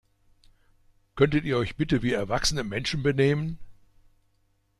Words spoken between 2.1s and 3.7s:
erwachsene Menschen benehmen?